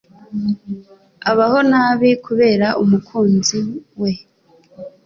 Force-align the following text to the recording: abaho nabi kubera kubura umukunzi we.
abaho 1.31 1.59
nabi 1.71 2.09
kubera 2.25 2.67
kubura 2.75 2.77
umukunzi 2.83 3.57
we. 4.01 4.11